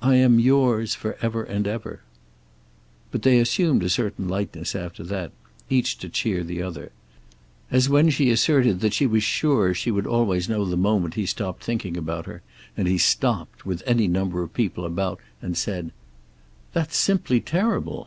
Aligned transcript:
"I 0.00 0.14
am 0.14 0.38
yours. 0.38 0.94
For 0.94 1.16
ever 1.20 1.42
and 1.42 1.66
ever." 1.66 2.02
But 3.10 3.22
they 3.22 3.40
assumed 3.40 3.82
a 3.82 3.88
certain 3.88 4.28
lightness 4.28 4.76
after 4.76 5.02
that, 5.02 5.32
each 5.68 5.98
to 5.98 6.08
cheer 6.08 6.44
the 6.44 6.62
other. 6.62 6.92
As 7.68 7.88
when 7.88 8.10
she 8.10 8.30
asserted 8.30 8.78
that 8.78 8.92
she 8.94 9.06
was 9.08 9.24
sure 9.24 9.74
she 9.74 9.90
would 9.90 10.06
always 10.06 10.48
know 10.48 10.64
the 10.64 10.76
moment 10.76 11.14
he 11.14 11.26
stopped 11.26 11.64
thinking 11.64 11.96
about 11.96 12.26
her, 12.26 12.42
and 12.76 12.86
he 12.86 12.96
stopped, 12.96 13.66
with 13.66 13.82
any 13.86 14.06
number 14.06 14.44
of 14.44 14.54
people 14.54 14.84
about, 14.86 15.20
and 15.42 15.56
said: 15.58 15.90
"That's 16.72 16.96
simply 16.96 17.40
terrible! 17.40 18.06